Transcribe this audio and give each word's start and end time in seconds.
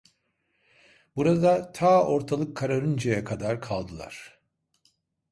Burada 1.15 1.71
ta 1.71 2.03
ortalık 2.05 2.57
kararıncaya 2.57 3.23
kadar 3.23 3.61
kaldılar. 3.61 4.39